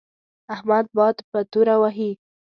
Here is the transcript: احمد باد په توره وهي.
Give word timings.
احمد 0.53 0.85
باد 0.97 1.17
په 1.29 1.39
توره 1.51 1.75
وهي. 1.81 2.11